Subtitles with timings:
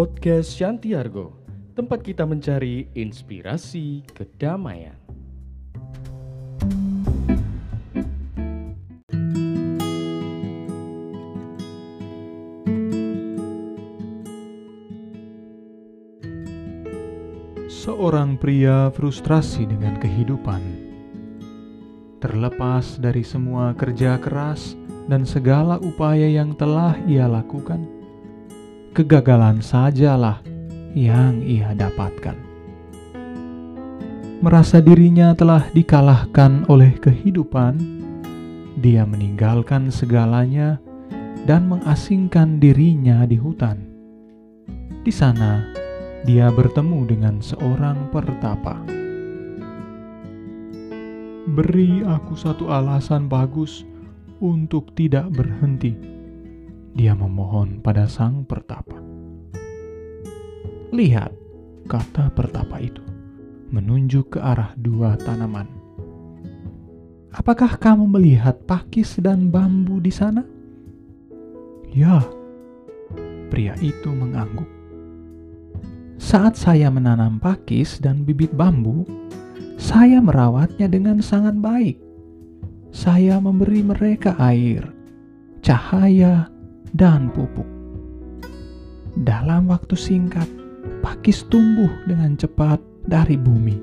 [0.00, 1.36] Podcast Shantiargo,
[1.76, 4.96] tempat kita mencari inspirasi kedamaian.
[17.68, 20.64] Seorang pria frustrasi dengan kehidupan.
[22.24, 24.80] Terlepas dari semua kerja keras
[25.12, 27.99] dan segala upaya yang telah ia lakukan,
[28.90, 30.42] kegagalan sajalah
[30.94, 32.34] yang ia dapatkan.
[34.40, 37.76] Merasa dirinya telah dikalahkan oleh kehidupan,
[38.80, 40.80] dia meninggalkan segalanya
[41.44, 43.84] dan mengasingkan dirinya di hutan.
[45.04, 45.60] Di sana,
[46.24, 48.80] dia bertemu dengan seorang pertapa.
[51.50, 53.84] Beri aku satu alasan bagus
[54.40, 56.19] untuk tidak berhenti.
[56.90, 58.98] Dia memohon pada sang pertapa.
[60.90, 61.30] Lihat,
[61.86, 63.02] kata pertapa itu,
[63.70, 65.70] menunjuk ke arah dua tanaman.
[67.30, 70.42] Apakah kamu melihat pakis dan bambu di sana?
[71.94, 72.26] Ya,
[73.54, 74.66] pria itu mengangguk.
[76.18, 79.06] Saat saya menanam pakis dan bibit bambu,
[79.78, 81.96] saya merawatnya dengan sangat baik.
[82.90, 84.90] Saya memberi mereka air,
[85.62, 86.50] cahaya,
[86.94, 87.66] dan pupuk.
[89.20, 90.46] Dalam waktu singkat,
[91.02, 93.76] pakis tumbuh dengan cepat dari bumi.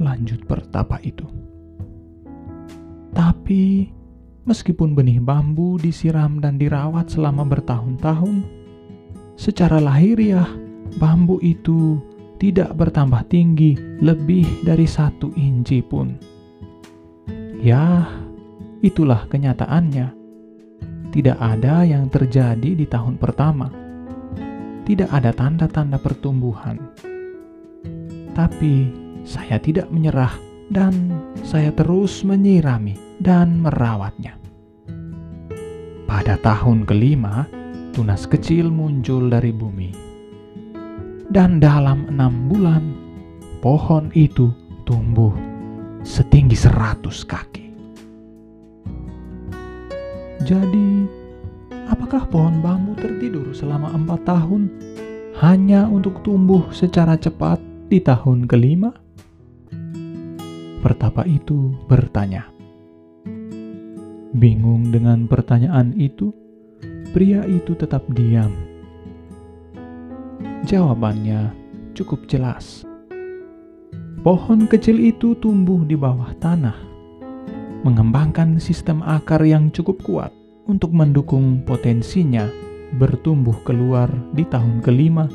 [0.00, 1.26] Lanjut pertapa itu.
[3.10, 3.90] Tapi,
[4.46, 8.46] meskipun benih bambu disiram dan dirawat selama bertahun-tahun,
[9.34, 10.46] secara lahiriah
[10.96, 12.00] bambu itu
[12.40, 16.16] tidak bertambah tinggi lebih dari satu inci pun.
[17.60, 18.08] Ya,
[18.80, 20.19] itulah kenyataannya.
[21.10, 23.66] Tidak ada yang terjadi di tahun pertama.
[24.86, 26.78] Tidak ada tanda-tanda pertumbuhan.
[28.30, 28.74] Tapi
[29.26, 30.32] saya tidak menyerah
[30.70, 30.94] dan
[31.42, 34.38] saya terus menyirami dan merawatnya.
[36.06, 37.50] Pada tahun kelima,
[37.90, 39.90] tunas kecil muncul dari bumi.
[41.26, 42.82] Dan dalam enam bulan,
[43.58, 44.50] pohon itu
[44.86, 45.34] tumbuh
[46.06, 47.49] setinggi seratus kaki.
[50.40, 51.04] Jadi,
[51.88, 54.72] apakah pohon bambu tertidur selama empat tahun
[55.40, 57.60] hanya untuk tumbuh secara cepat
[57.92, 58.92] di tahun kelima?
[60.80, 62.48] Pertapa itu bertanya.
[64.30, 66.32] Bingung dengan pertanyaan itu,
[67.12, 68.54] pria itu tetap diam.
[70.64, 71.52] Jawabannya
[71.92, 72.88] cukup jelas
[74.20, 76.76] Pohon kecil itu tumbuh di bawah tanah,
[77.80, 80.32] mengembangkan sistem akar yang cukup kuat
[80.68, 82.44] untuk mendukung potensinya
[83.00, 85.30] bertumbuh keluar di tahun kelima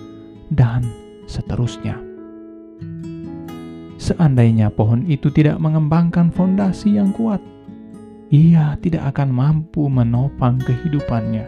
[0.51, 0.85] dan
[1.25, 1.97] seterusnya.
[3.95, 7.41] Seandainya pohon itu tidak mengembangkan fondasi yang kuat,
[8.29, 11.47] ia tidak akan mampu menopang kehidupannya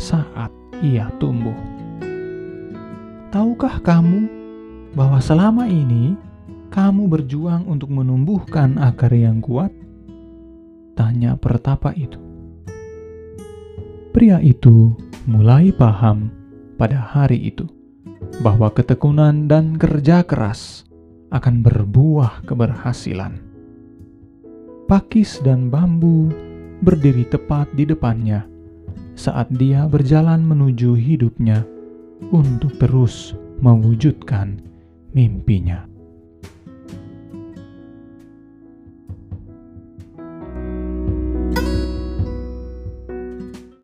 [0.00, 0.50] saat
[0.82, 1.54] ia tumbuh.
[3.30, 4.26] Tahukah kamu
[4.98, 6.18] bahwa selama ini
[6.74, 9.83] kamu berjuang untuk menumbuhkan akar yang kuat?
[10.94, 12.18] Tanya pertapa itu.
[14.14, 14.94] Pria itu
[15.26, 16.30] mulai paham
[16.78, 17.66] pada hari itu
[18.46, 20.86] bahwa ketekunan dan kerja keras
[21.34, 23.42] akan berbuah keberhasilan.
[24.86, 26.30] Pakis dan bambu
[26.78, 28.46] berdiri tepat di depannya
[29.18, 31.66] saat dia berjalan menuju hidupnya
[32.30, 34.62] untuk terus mewujudkan
[35.10, 35.93] mimpinya.